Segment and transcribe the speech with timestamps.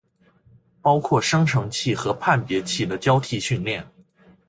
[0.81, 3.85] 包括生成器和判别器的交替训练